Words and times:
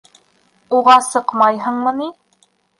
Уға 0.77 0.97
сыҡмайһыңмы 1.09 1.97
ни? 2.01 2.11